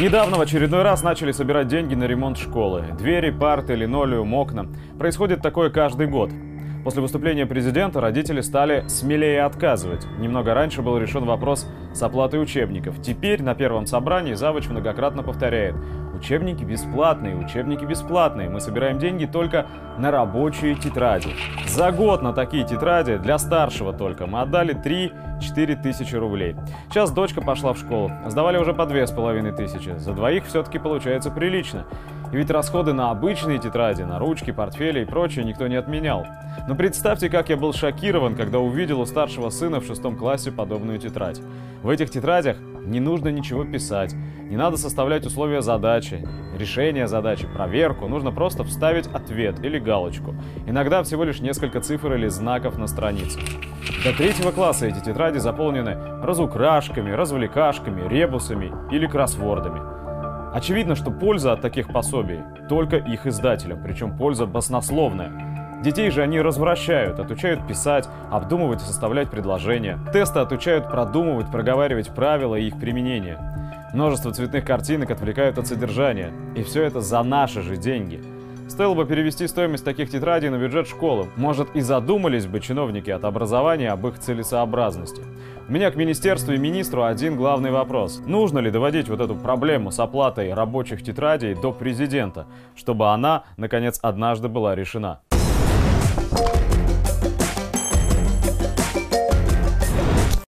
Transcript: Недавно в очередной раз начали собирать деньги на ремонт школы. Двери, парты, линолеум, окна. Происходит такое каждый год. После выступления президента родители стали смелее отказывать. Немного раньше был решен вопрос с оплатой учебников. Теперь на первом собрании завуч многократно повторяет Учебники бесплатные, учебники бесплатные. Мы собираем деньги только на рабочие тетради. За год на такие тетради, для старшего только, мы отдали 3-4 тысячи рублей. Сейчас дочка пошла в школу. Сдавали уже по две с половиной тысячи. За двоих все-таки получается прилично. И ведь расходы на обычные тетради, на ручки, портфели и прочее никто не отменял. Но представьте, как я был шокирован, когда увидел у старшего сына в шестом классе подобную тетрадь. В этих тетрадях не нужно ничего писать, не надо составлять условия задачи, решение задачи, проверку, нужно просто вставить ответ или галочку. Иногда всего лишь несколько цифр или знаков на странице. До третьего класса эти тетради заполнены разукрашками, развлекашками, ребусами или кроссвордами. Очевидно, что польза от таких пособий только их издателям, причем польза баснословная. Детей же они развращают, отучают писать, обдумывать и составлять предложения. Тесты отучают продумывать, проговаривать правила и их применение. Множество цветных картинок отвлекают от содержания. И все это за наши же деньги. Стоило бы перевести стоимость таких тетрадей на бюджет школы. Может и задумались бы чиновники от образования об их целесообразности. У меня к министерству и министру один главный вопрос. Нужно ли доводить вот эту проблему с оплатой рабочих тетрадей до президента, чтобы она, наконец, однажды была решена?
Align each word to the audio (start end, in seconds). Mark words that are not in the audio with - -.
Недавно 0.00 0.38
в 0.38 0.40
очередной 0.40 0.82
раз 0.82 1.02
начали 1.02 1.32
собирать 1.32 1.68
деньги 1.68 1.94
на 1.94 2.04
ремонт 2.04 2.38
школы. 2.38 2.84
Двери, 2.98 3.30
парты, 3.30 3.74
линолеум, 3.74 4.32
окна. 4.32 4.66
Происходит 4.98 5.42
такое 5.42 5.68
каждый 5.68 6.06
год. 6.06 6.30
После 6.84 7.00
выступления 7.00 7.46
президента 7.46 8.00
родители 8.00 8.40
стали 8.40 8.84
смелее 8.88 9.42
отказывать. 9.44 10.06
Немного 10.18 10.52
раньше 10.54 10.82
был 10.82 10.98
решен 10.98 11.24
вопрос 11.24 11.66
с 11.92 12.02
оплатой 12.02 12.42
учебников. 12.42 13.00
Теперь 13.00 13.42
на 13.42 13.54
первом 13.54 13.86
собрании 13.86 14.34
завуч 14.34 14.68
многократно 14.68 15.22
повторяет 15.22 15.76
Учебники 16.22 16.62
бесплатные, 16.62 17.36
учебники 17.36 17.84
бесплатные. 17.84 18.48
Мы 18.48 18.60
собираем 18.60 18.98
деньги 19.00 19.26
только 19.26 19.66
на 19.98 20.12
рабочие 20.12 20.76
тетради. 20.76 21.30
За 21.66 21.90
год 21.90 22.22
на 22.22 22.32
такие 22.32 22.64
тетради, 22.64 23.16
для 23.16 23.38
старшего 23.38 23.92
только, 23.92 24.28
мы 24.28 24.42
отдали 24.42 24.72
3-4 24.74 25.82
тысячи 25.82 26.14
рублей. 26.14 26.54
Сейчас 26.90 27.10
дочка 27.10 27.40
пошла 27.40 27.72
в 27.72 27.78
школу. 27.78 28.12
Сдавали 28.26 28.58
уже 28.58 28.72
по 28.72 28.86
две 28.86 29.06
с 29.06 29.10
половиной 29.10 29.50
тысячи. 29.50 29.96
За 29.98 30.12
двоих 30.12 30.46
все-таки 30.46 30.78
получается 30.78 31.30
прилично. 31.30 31.86
И 32.32 32.36
ведь 32.36 32.50
расходы 32.50 32.94
на 32.94 33.10
обычные 33.10 33.58
тетради, 33.58 34.02
на 34.02 34.18
ручки, 34.18 34.52
портфели 34.52 35.02
и 35.02 35.04
прочее 35.04 35.44
никто 35.44 35.66
не 35.66 35.76
отменял. 35.76 36.26
Но 36.66 36.74
представьте, 36.74 37.28
как 37.28 37.50
я 37.50 37.58
был 37.58 37.74
шокирован, 37.74 38.34
когда 38.34 38.58
увидел 38.58 39.00
у 39.00 39.06
старшего 39.06 39.50
сына 39.50 39.80
в 39.80 39.86
шестом 39.86 40.16
классе 40.16 40.50
подобную 40.50 40.98
тетрадь. 40.98 41.40
В 41.82 41.90
этих 41.90 42.10
тетрадях 42.10 42.56
не 42.84 43.00
нужно 43.00 43.28
ничего 43.28 43.64
писать, 43.64 44.14
не 44.48 44.56
надо 44.56 44.76
составлять 44.76 45.26
условия 45.26 45.60
задачи, 45.60 46.26
решение 46.58 47.06
задачи, 47.06 47.46
проверку, 47.46 48.08
нужно 48.08 48.32
просто 48.32 48.64
вставить 48.64 49.06
ответ 49.08 49.64
или 49.64 49.78
галочку. 49.78 50.34
Иногда 50.66 51.02
всего 51.02 51.24
лишь 51.24 51.40
несколько 51.40 51.80
цифр 51.80 52.14
или 52.14 52.28
знаков 52.28 52.78
на 52.78 52.86
странице. 52.86 53.40
До 54.04 54.16
третьего 54.16 54.52
класса 54.52 54.86
эти 54.86 55.00
тетради 55.00 55.38
заполнены 55.38 55.96
разукрашками, 56.22 57.10
развлекашками, 57.10 58.08
ребусами 58.08 58.72
или 58.90 59.06
кроссвордами. 59.06 59.80
Очевидно, 60.52 60.94
что 60.94 61.10
польза 61.10 61.52
от 61.52 61.62
таких 61.62 61.88
пособий 61.88 62.40
только 62.68 62.96
их 62.96 63.26
издателям, 63.26 63.82
причем 63.82 64.16
польза 64.16 64.46
баснословная. 64.46 65.80
Детей 65.82 66.10
же 66.10 66.22
они 66.22 66.40
развращают, 66.40 67.18
отучают 67.18 67.66
писать, 67.66 68.08
обдумывать 68.30 68.82
и 68.82 68.84
составлять 68.84 69.30
предложения. 69.30 69.98
Тесты 70.12 70.38
отучают 70.38 70.88
продумывать, 70.88 71.50
проговаривать 71.50 72.14
правила 72.14 72.54
и 72.54 72.66
их 72.66 72.78
применение. 72.78 73.38
Множество 73.92 74.32
цветных 74.32 74.64
картинок 74.64 75.10
отвлекают 75.10 75.58
от 75.58 75.66
содержания. 75.66 76.30
И 76.54 76.62
все 76.62 76.84
это 76.84 77.00
за 77.00 77.22
наши 77.22 77.62
же 77.62 77.76
деньги. 77.76 78.22
Стоило 78.68 78.94
бы 78.94 79.04
перевести 79.04 79.46
стоимость 79.46 79.84
таких 79.84 80.10
тетрадей 80.10 80.48
на 80.48 80.58
бюджет 80.58 80.88
школы. 80.88 81.28
Может 81.36 81.74
и 81.76 81.80
задумались 81.80 82.46
бы 82.46 82.60
чиновники 82.60 83.10
от 83.10 83.24
образования 83.24 83.90
об 83.90 84.06
их 84.06 84.18
целесообразности. 84.18 85.22
У 85.68 85.72
меня 85.72 85.90
к 85.90 85.96
министерству 85.96 86.52
и 86.52 86.58
министру 86.58 87.04
один 87.04 87.36
главный 87.36 87.70
вопрос. 87.70 88.20
Нужно 88.26 88.58
ли 88.58 88.70
доводить 88.70 89.08
вот 89.08 89.20
эту 89.20 89.34
проблему 89.34 89.90
с 89.90 89.98
оплатой 89.98 90.54
рабочих 90.54 91.02
тетрадей 91.02 91.54
до 91.54 91.72
президента, 91.72 92.46
чтобы 92.74 93.10
она, 93.10 93.44
наконец, 93.56 93.98
однажды 94.02 94.48
была 94.48 94.74
решена? 94.74 95.20